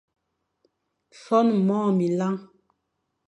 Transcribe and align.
Son 1.23 1.47
môr 1.67 1.87
minlañ, 1.97 2.35